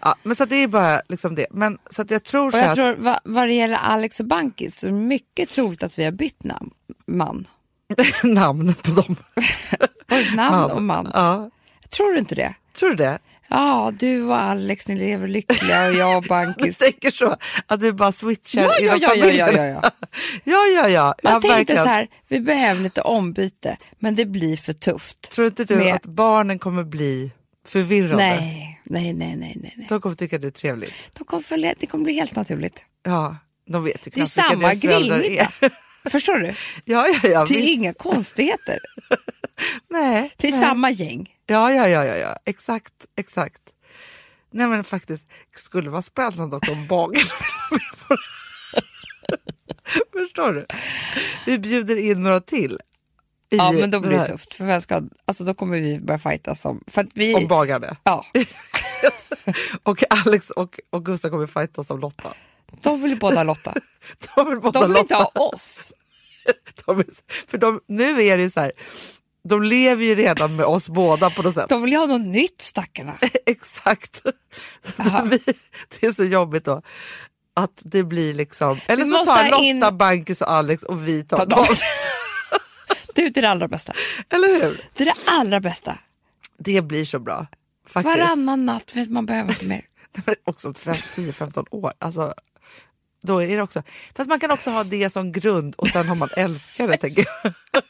[0.00, 1.46] Ja, men så att det är bara liksom det.
[1.50, 4.26] Men så att jag tror Och jag att, tror vad, vad det gäller Alex och
[4.26, 6.70] Bankis så är det mycket troligt att vi har bytt namn.
[7.06, 7.46] Man.
[8.24, 9.16] namn på dem.
[10.08, 11.10] Både namn och man.
[11.14, 11.50] Ja,
[11.90, 12.54] Tror du inte det?
[12.78, 13.18] tror du det?
[13.48, 16.78] Ja, du och Alex, ni lever lyckliga och jag och Bankis.
[16.78, 19.90] tänker så att vi bara switchar Ja, ja, ja, ja, ja, ja, ja.
[20.44, 21.14] ja, ja, ja.
[21.22, 21.84] Man ja, tänkte verkligen.
[21.84, 25.30] så här, vi behöver lite ombyte, men det blir för tufft.
[25.32, 27.32] Tror inte du Med- att barnen kommer bli
[27.64, 28.16] förvirrade?
[28.16, 29.86] Nej, nej, nej, nej, nej.
[29.88, 30.92] De kommer tycka det är trevligt.
[31.12, 32.84] De kommer följa, det kommer bli helt naturligt.
[33.02, 35.48] Ja, de vet ju Det är knappt vilka samma deras föräldrar är.
[36.10, 36.54] Förstår du?
[36.84, 37.44] Ja, ja, ja.
[37.48, 37.68] Det är visst.
[37.68, 38.78] inga konstigheter.
[39.90, 40.32] Nej.
[40.36, 40.60] Det är nej.
[40.60, 41.34] samma gäng.
[41.46, 43.62] Ja, ja, ja, ja, ja, exakt, exakt.
[44.50, 47.26] Nej men faktiskt, det skulle vara spännande också om bagaren
[50.12, 50.66] Förstår du?
[51.46, 52.78] Vi bjuder in några till.
[53.56, 54.54] Ja, men då blir det tufft.
[54.54, 56.84] För vem ska, alltså, då kommer vi börja fighta som...
[56.86, 57.96] För att vi, Om bagarna.
[58.04, 58.26] ja,
[59.82, 62.28] Och Alex och, och Gustav kommer fightas om Lotta.
[62.82, 63.74] de vill ju båda Lotta.
[64.36, 65.30] De vill båda De vill inte Lotta.
[65.40, 65.92] ha oss.
[66.86, 67.04] De
[67.48, 68.72] för de, nu är det så här,
[69.48, 71.68] De lever ju redan med oss båda på något sätt.
[71.68, 73.18] De vill ju ha något nytt stackarna.
[73.46, 74.22] Exakt.
[75.24, 75.38] Vi,
[76.00, 76.82] det är så jobbigt då.
[77.56, 78.80] Att det blir liksom...
[78.86, 81.64] Eller Vi så tar Lotta, in- Bankis och Alex och vi tar Ta dem.
[83.14, 83.24] Dem.
[83.24, 83.92] Du, det är det allra bästa.
[84.30, 84.80] Eller hur?
[84.94, 85.98] Det är det allra bästa.
[86.58, 87.46] Det blir så bra.
[87.86, 88.18] Faktiskt.
[88.18, 89.82] Varannan natt vet man behöver inte mer.
[90.44, 91.92] Också 10-15 år.
[91.98, 92.34] Alltså,
[93.22, 93.82] då är det också.
[94.16, 96.96] Fast man kan också ha det som grund och sen har man älskare.
[96.96, 97.52] tänker jag.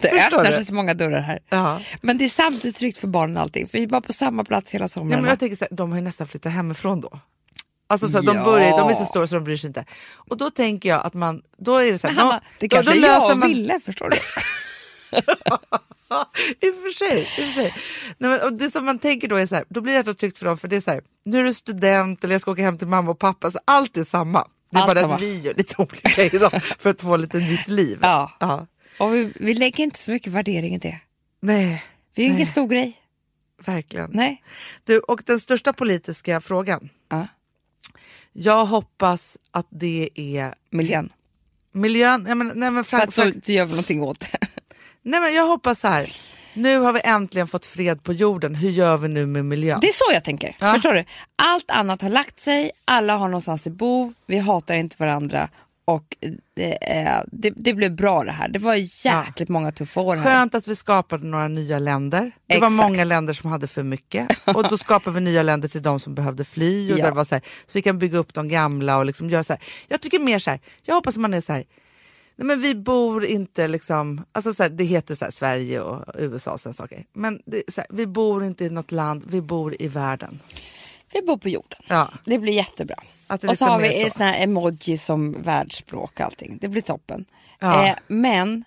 [0.00, 1.38] Det öppnar sig så många dörrar här.
[1.48, 1.80] Ja.
[2.02, 3.66] Men det är samtidigt tryggt för barnen allting.
[3.68, 5.20] För vi är bara på samma plats hela Ja, sommaren.
[5.22, 7.20] men jag tänker så här, de har ju nästan flyttat hemifrån då.
[7.92, 8.44] Alltså så här, de, Ja.
[8.44, 9.84] börjar, de är så stora så de bryr sig inte.
[10.14, 12.76] Och då tänker jag att man, då är det så här, Hanna, då- det då-
[12.76, 14.16] kanske då jag löser man- ville, förstår du?
[16.60, 17.20] I och för sig.
[17.22, 17.74] I för sig.
[18.18, 20.38] Nej, men, och det som man tänker då är så här, då blir det tryggt
[20.38, 22.62] för dem för det är så här, nu är du student eller jag ska åka
[22.62, 23.50] hem till mamma och pappa.
[23.50, 24.48] Så allt är samma.
[24.70, 25.14] Det är Allt bara samma.
[25.14, 27.98] att vi gör lite olika idag för att få lite nytt liv.
[28.02, 28.32] Ja.
[28.40, 28.66] ja.
[28.98, 30.98] Och vi, vi lägger inte så mycket värdering i det.
[31.40, 32.98] Nej, Vi är ju ingen stor grej.
[33.64, 34.10] verkligen.
[34.12, 34.42] Nej.
[34.84, 36.88] Du, och den största politiska frågan.
[37.08, 37.26] Ja.
[38.32, 41.12] Jag hoppas att det är Miljön.
[41.72, 42.22] miljön.
[42.22, 44.38] Nej, men, nej, men För Frank, att så, Frank, så gör vi någonting åt det.
[45.02, 46.16] nej, men jag hoppas så här.
[46.54, 48.54] Nu har vi äntligen fått fred på jorden.
[48.54, 49.80] Hur gör vi nu med miljön?
[49.80, 50.56] Det är så jag tänker.
[50.58, 50.72] Ja.
[50.72, 51.04] Förstår du?
[51.36, 55.48] Allt annat har lagt sig, alla har någonstans att bo, vi hatar inte varandra
[55.84, 56.16] och
[56.56, 56.78] det,
[57.32, 58.48] det, det blev bra det här.
[58.48, 60.24] Det var jäkligt många tuffa år här.
[60.24, 62.32] Skönt att vi skapade några nya länder.
[62.46, 62.72] Det var Exakt.
[62.88, 64.28] många länder som hade för mycket.
[64.44, 66.92] Och då skapar vi nya länder till de som behövde fly.
[66.92, 67.04] Och Ja.
[67.04, 69.52] där var så, här, så vi kan bygga upp de gamla och liksom göra så
[69.52, 69.62] här.
[69.88, 71.64] Jag tycker mer så här, jag hoppas att man är så här,
[72.36, 76.50] nej men vi bor inte liksom, alltså så här, det heter så Sverige och USA
[76.52, 77.04] och sådana saker.
[77.12, 80.38] Men det, så vi bor inte i något land, vi bor i världen.
[81.12, 81.78] Vi bor på jorden.
[81.88, 82.10] Ja.
[82.24, 82.96] Det blir jättebra.
[83.26, 84.10] Det och så liksom har vi så.
[84.10, 86.58] såna här emoji som världsspråk och allting.
[86.60, 87.24] Det blir toppen.
[87.58, 87.86] Ja.
[87.86, 88.64] Eh, men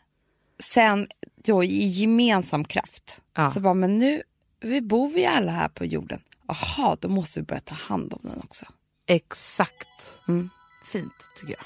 [0.63, 1.07] sen
[1.43, 3.21] då i gemensam kraft.
[3.35, 3.51] Ja.
[3.51, 4.21] Så bara, men nu
[4.61, 6.19] vi bor vi alla här på jorden.
[6.47, 8.65] Jaha, då måste vi börja ta hand om den också.
[9.07, 9.87] Exakt.
[10.27, 10.49] Mm.
[10.91, 11.65] Fint tycker jag.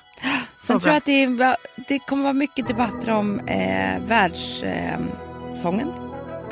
[0.60, 1.56] Så Sen tror jag att det, är,
[1.88, 5.88] det kommer vara mycket debatter om eh, världssången.
[5.90, 5.96] Eh.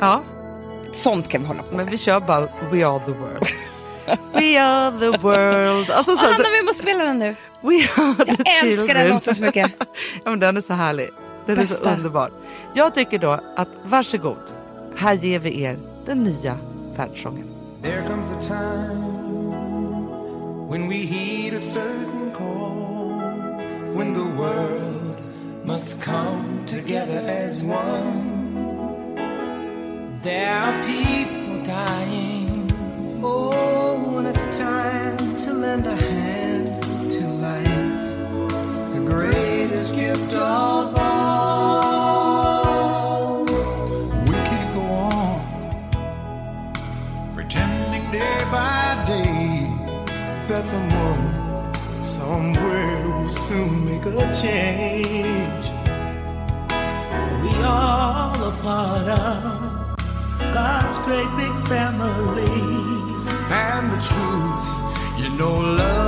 [0.00, 0.22] Ja,
[0.92, 1.76] Sånt kan vi hålla på med.
[1.76, 3.46] men vi kör bara We are the world.
[4.32, 5.90] We are the world.
[5.90, 7.36] Alltså, så, Anna, vi måste spela den nu.
[7.60, 9.08] We are the Jag älskar den children.
[9.08, 9.72] låten så mycket.
[10.24, 11.08] ja, men den är så härlig.
[11.46, 11.94] Den är så Bästa.
[11.94, 12.30] underbar.
[12.74, 14.36] Jag tycker då att varsågod,
[14.96, 16.58] här ger vi er den nya
[16.96, 17.44] världssången.
[17.82, 19.04] There comes a time
[20.70, 23.10] when we heed a certain call,
[23.96, 25.16] when the world
[25.64, 28.24] must come together as one.
[30.22, 32.47] There are people dying.
[33.20, 37.64] Oh, when it's time to lend a hand to life,
[38.94, 41.04] the greatest gift of all.
[44.24, 45.40] We could go on
[47.34, 49.68] pretending day by day
[50.46, 55.72] that someone somewhere will soon make a change.
[57.42, 59.96] We all a part of
[60.54, 62.47] God's great big family.
[64.00, 66.07] Truth, you know, love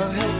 [0.00, 0.33] ahead.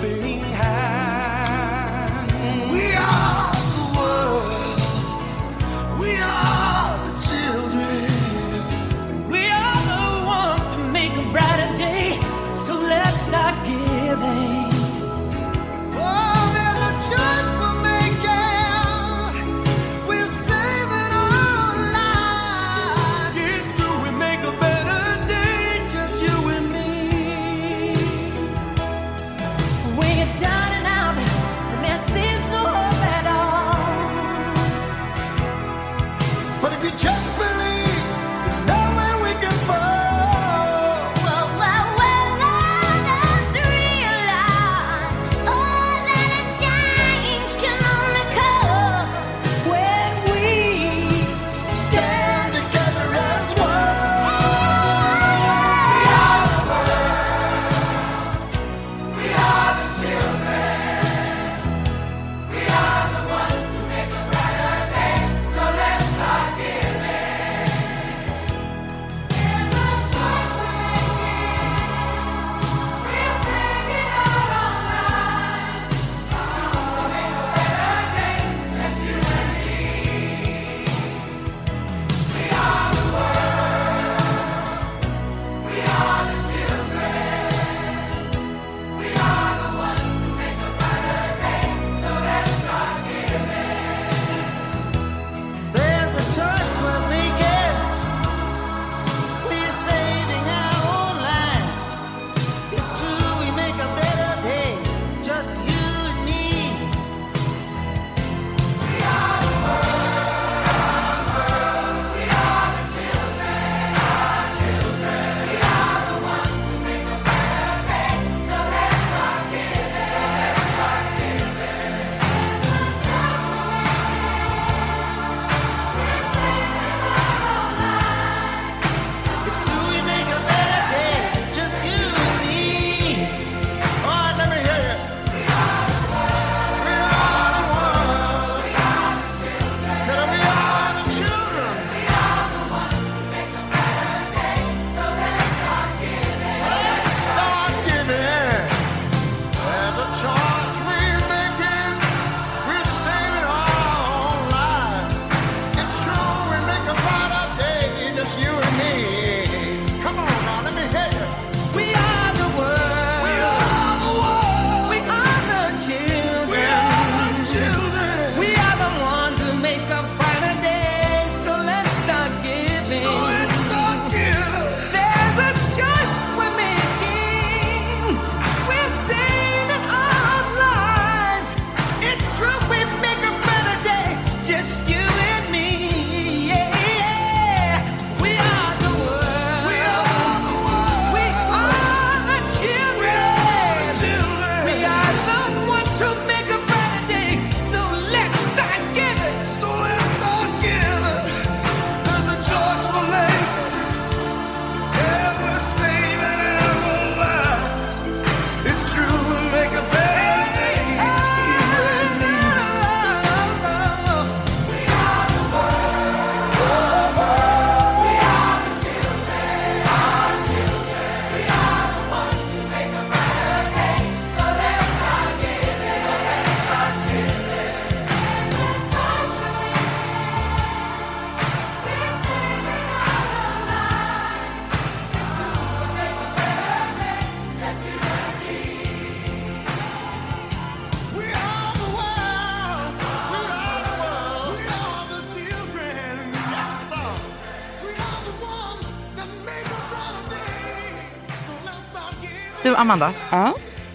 [252.85, 253.55] Amanda, Ja,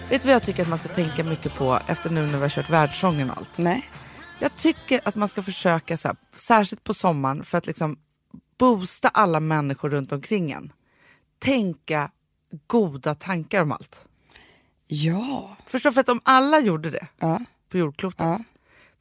[0.09, 2.39] vet du vad jag tycker att man ska tänka mycket på efter nu när vi
[2.39, 3.57] har kört världssången och allt?
[3.57, 3.89] nej.
[4.39, 7.97] Jag tycker att man ska försöka, så här, särskilt på sommaren, för att liksom
[8.59, 10.71] boosta alla människor runt omkring en.
[11.39, 12.11] Tänka
[12.67, 14.05] goda tankar om allt.
[14.87, 15.57] Ja.
[15.67, 17.39] Förstå, för att om alla gjorde det ja.
[17.69, 18.39] på jordklotet, Ja.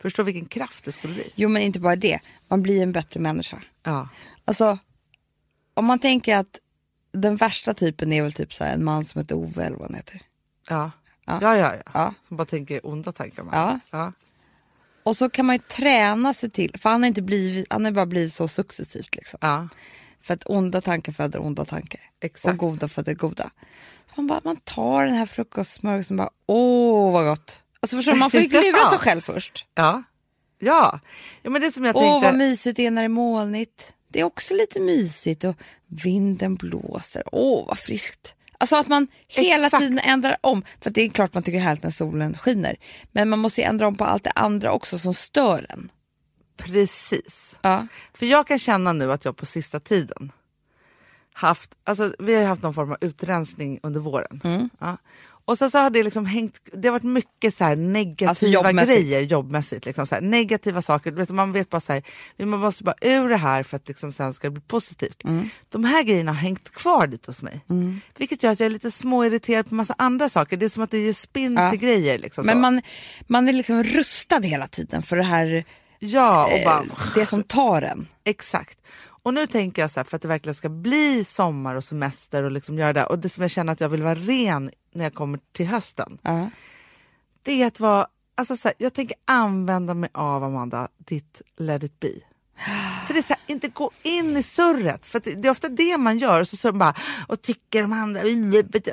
[0.02, 1.32] förstå vilken kraft det skulle bli.
[1.34, 3.62] Jo men inte bara det, man blir en bättre människa.
[3.82, 4.08] Ja,
[4.44, 4.78] Alltså,
[5.74, 6.58] om man tänker att
[7.20, 9.86] den värsta typen är väl typ så här, en man som heter Ove eller vad
[9.86, 10.20] han heter.
[10.68, 10.90] ja,
[11.26, 11.38] Ja.
[11.42, 11.74] ja, ja.
[11.74, 11.90] ja.
[11.94, 12.14] Ja.
[12.28, 13.42] Som bara tänker onda tankar.
[13.42, 13.80] om Ja.
[13.90, 14.12] ja.
[15.02, 17.92] Och så kan man ju träna sig till, för han har inte blivit, han har
[17.92, 19.38] bara blivit så successivt liksom.
[19.42, 19.68] ja.
[20.20, 22.00] För att onda tankar föder onda tankar.
[22.20, 22.52] Exakt.
[22.52, 23.50] Och goda föder goda.
[24.06, 27.62] Så man, bara, man tar den här frukostsmörgåsen och bara, åh vad gott.
[27.80, 29.66] Alltså förstår du, man får ju lura sig själv först.
[29.74, 30.02] Ja.
[30.58, 31.00] Ja.
[31.42, 32.30] ja, men det som jag Åh tänkte...
[32.30, 33.94] vad mysigt det är när det är molnigt.
[34.08, 35.56] Det är också lite mysigt och
[35.86, 37.22] vinden blåser.
[37.32, 38.34] Åh vad friskt.
[38.58, 39.82] Alltså att man hela Exakt.
[39.82, 40.62] tiden ändrar om.
[40.80, 42.76] För det är klart man tycker det är härligt när solen skiner.
[43.12, 45.90] Men man måste ju ändra om på allt det andra också som stör en.
[46.56, 47.58] Precis.
[47.62, 47.86] Ja.
[48.14, 50.32] För jag kan känna nu att jag på sista tiden
[51.32, 54.40] haft, alltså vi har haft någon form av utrensning under våren.
[54.44, 54.70] Mm.
[54.78, 54.96] Ja.
[55.48, 59.00] Och sen så har det liksom hängt, det har varit mycket så negativa Alltså jobbmässigt.
[59.00, 59.86] grejer jobbmässigt.
[59.86, 62.02] Liksom så här, negativa saker, vet, man vet bara så här,
[62.38, 65.24] man måste bara ur det här för att liksom sen ska det bli positivt.
[65.24, 65.48] Mm.
[65.68, 67.60] De här grejerna har hängt kvar lite hos mig.
[68.18, 70.56] Vilket gör att jag är lite småirriterad på massa andra saker.
[70.56, 71.70] Det är som att det ger spinn Ja.
[71.70, 72.18] till grejer.
[72.18, 72.60] Liksom Men så.
[72.60, 72.82] man,
[73.26, 75.64] man är liksom rustad hela tiden för det här,
[75.98, 78.06] ja, och bara, eh, det som tar en.
[78.24, 78.78] Exakt.
[79.22, 82.42] Och nu tänker jag så här, för att det verkligen ska bli sommar och semester
[82.42, 83.06] och liksom göra det.
[83.06, 86.18] Och det som jag känner att jag vill vara ren när jag kommer till hösten.
[86.22, 86.50] Ja.
[87.42, 91.82] Det är att vara, alltså så här, jag tänker använda mig av Amanda, ditt let
[91.82, 92.12] it be.
[93.06, 95.06] För det är så här, inte gå in i surret.
[95.06, 96.40] För det det är ofta det man gör.
[96.40, 96.94] Och så, så bara,
[97.28, 98.22] och tycker de andra,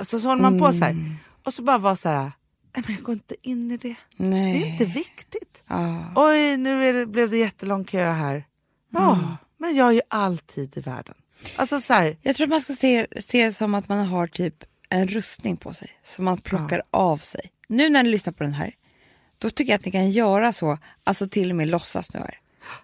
[0.04, 1.16] så, så håller man på så här.
[1.44, 2.32] Och så bara vara så här,
[2.76, 3.96] nej men jag går inte in i det.
[4.18, 4.60] Nej.
[4.60, 5.64] Det är inte viktigt.
[5.68, 6.12] Ja.
[6.16, 8.46] Oj, nu det, blev det jättelång kö här.
[8.90, 11.16] Ja, men jag har ju alltid i världen.
[11.56, 14.28] Alltså så här, Jag tror att man ska se, se det som att man har
[14.28, 17.52] typ en rustning på sig som man plockar av sig.
[17.68, 18.76] Nu när ni lyssnar på den här,
[19.38, 22.40] då tycker jag att ni kan göra så, alltså till och med låtsas nu här.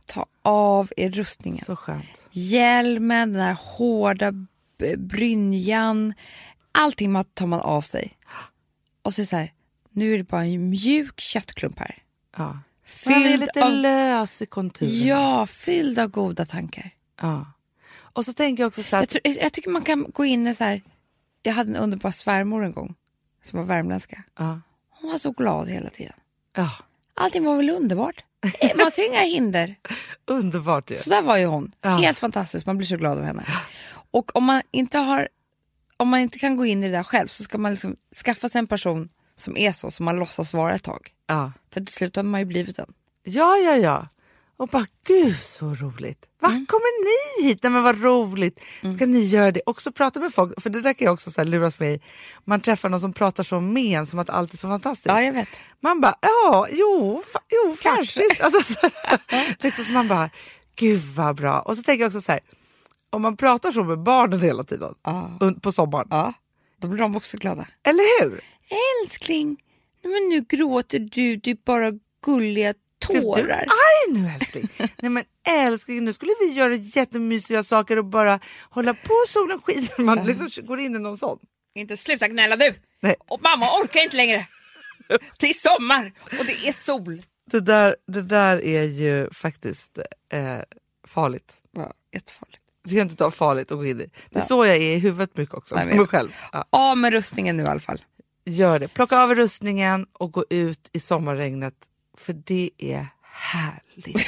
[0.05, 1.65] Ta av er rustningen.
[1.65, 2.05] så skönt.
[2.32, 4.32] Hjälmen, den här hårda
[4.97, 6.13] brynjan,
[6.71, 8.11] allting tar man av sig.
[9.01, 9.53] Och så är det så här,
[9.89, 11.97] nu är det bara en mjuk köttklump här.
[12.38, 12.59] Ja.
[13.05, 15.05] Man är Fylld lite av- lös i konturerna.
[15.05, 16.89] Ja, fylld av goda tankar.
[17.21, 17.45] ja.
[18.13, 20.47] Och så tänker jag också så här, Jag, tror, jag tycker man kan gå in
[20.47, 20.81] i så här,
[21.43, 22.95] jag hade en underbar svärmor en gång
[23.43, 24.23] som var värmländska.
[24.37, 24.61] ja.
[24.89, 26.13] Hon var så glad hela tiden.
[26.55, 26.69] ja.
[27.13, 28.23] Allting var väl underbart.
[28.59, 29.75] Eh, Man ser inga hinder.
[30.25, 30.95] underbart ju.
[30.95, 31.71] Så där var ju hon.
[31.81, 31.89] Ja.
[31.89, 33.45] Helt fantastiskt, man blir så glad av henne.
[34.11, 35.27] Och om man inte har,
[35.97, 38.49] om man inte kan gå in i det där själv så ska man liksom skaffa
[38.49, 39.09] sig en person
[39.41, 41.09] som är så, som man låtsas vara ett tag.
[41.27, 41.51] Ja.
[41.73, 42.93] För till slut har man ju blivit en.
[43.23, 44.07] ja, ja, ja.
[44.57, 46.25] Och bara, gud så roligt.
[46.41, 46.65] Va, Mm.
[46.65, 47.03] kommer
[47.41, 47.63] ni hit?
[47.63, 48.59] Nej men vad roligt.
[48.95, 49.61] Ska ni göra det?
[49.65, 51.99] Också prata med folk, för det där kan jag också så här luras med i.
[52.45, 55.05] Man träffar någon som pratar så med en som att allt är så fantastiskt.
[55.07, 55.47] Ja, jag vet.
[55.79, 58.19] Man bara, ja, jo, fa- jo Kanske.
[58.19, 58.41] faktiskt.
[58.41, 58.89] Alltså, så,
[59.59, 60.29] liksom, så man bara,
[60.75, 61.59] gud vad bra.
[61.59, 62.41] Och så tänker jag också så här,
[63.09, 64.93] om man pratar så med barnen hela tiden
[65.39, 66.33] un- på sommaren, Ja,
[66.82, 67.67] då blir de också glada.
[67.84, 68.41] eller hur?
[69.03, 69.57] Älskling,
[70.03, 71.91] nej men nu gråter du, du är bara
[72.25, 72.75] gulliga Är
[73.13, 73.65] du tårar.
[73.67, 74.67] arg nu älskling?
[74.77, 80.01] Nej men älskling, nu skulle vi göra jättemysiga saker och bara hålla på solen skiner.
[80.03, 81.39] Man liksom går in i någon sån.
[81.75, 82.73] Inte sluta gnälla du!
[82.99, 83.15] Nej.
[83.27, 84.47] Och mamma orkar inte längre.
[85.39, 87.21] Det är sommar och det är sol.
[87.45, 89.97] Det där, det där är ju faktiskt
[90.34, 90.59] eh,
[91.07, 91.53] farligt.
[91.71, 92.61] Ja, jättefarligt.
[92.84, 94.03] Det kan inte ta farligt att gå in i.
[94.03, 94.47] Det är Nej.
[94.47, 95.75] så jag är i huvudet mycket också.
[95.75, 96.36] Nej, mig själv.
[96.51, 96.65] Ja.
[96.69, 98.01] Av med rustningen nu i alla fall.
[98.45, 98.88] Gör det.
[98.88, 101.73] Plocka av rustningen och gå ut i sommarregnet.
[102.17, 104.27] För det är härligt.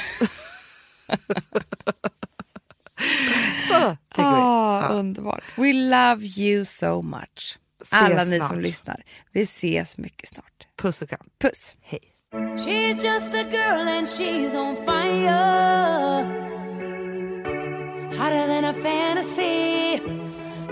[3.68, 3.74] så.
[3.74, 4.88] Ah, Ja.
[4.90, 5.42] Underbart.
[5.56, 7.58] We love you so much.
[7.82, 8.48] Ses Alla ni snart.
[8.50, 9.02] som lyssnar.
[9.32, 10.66] Vi ses mycket snart.
[10.76, 11.26] Puss och kram.
[11.40, 11.76] Puss.
[11.82, 12.00] Hej.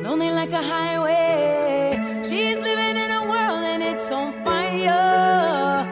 [0.03, 2.23] Lonely like a highway.
[2.29, 5.87] She's living in a world and it's on fire.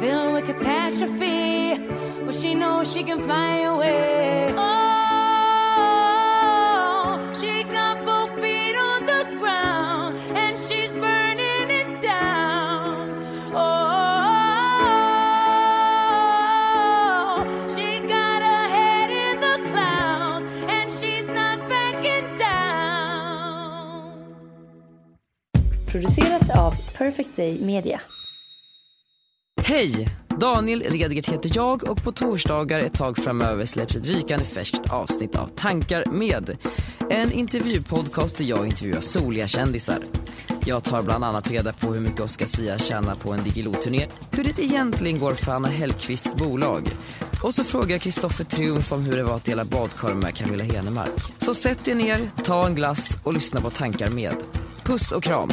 [0.00, 1.78] Filled with catastrophe.
[2.24, 4.25] But she knows she can fly away.
[27.36, 28.00] Play Media.
[29.62, 30.08] Hej!
[30.40, 35.36] Daniel Redgert heter jag och på torsdagar ett tag framöver släpps ett rykande färskt avsnitt
[35.36, 36.56] av Tankar med.
[37.10, 39.98] En intervjupodcast där jag intervjuar soliga kändisar.
[40.66, 44.44] Jag tar bland annat reda på hur mycket Oscar Sia tjänar på en Diggiloo-turné, hur
[44.44, 46.82] det egentligen går för Anna Hellqvists bolag.
[47.42, 51.22] Och så frågar Kristoffer Triumf om hur det var att dela badkar med Camilla Henemark.
[51.38, 54.34] Så sätt er ner, ta en glass och lyssna på Tankar med.
[54.84, 55.50] Puss och kram!